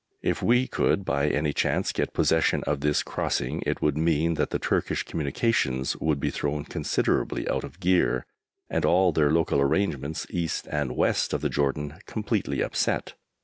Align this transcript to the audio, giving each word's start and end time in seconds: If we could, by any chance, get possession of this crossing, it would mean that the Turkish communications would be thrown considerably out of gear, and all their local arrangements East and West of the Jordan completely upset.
If 0.23 0.41
we 0.41 0.65
could, 0.65 1.05
by 1.05 1.27
any 1.29 1.53
chance, 1.53 1.91
get 1.91 2.11
possession 2.15 2.63
of 2.63 2.79
this 2.81 3.03
crossing, 3.03 3.61
it 3.67 3.83
would 3.83 3.95
mean 3.99 4.33
that 4.33 4.49
the 4.49 4.57
Turkish 4.57 5.03
communications 5.03 5.95
would 5.97 6.19
be 6.19 6.31
thrown 6.31 6.65
considerably 6.65 7.47
out 7.47 7.63
of 7.63 7.79
gear, 7.79 8.25
and 8.67 8.83
all 8.83 9.11
their 9.11 9.29
local 9.29 9.61
arrangements 9.61 10.25
East 10.31 10.67
and 10.71 10.95
West 10.97 11.33
of 11.33 11.41
the 11.41 11.49
Jordan 11.51 11.99
completely 12.07 12.63
upset. 12.63 13.13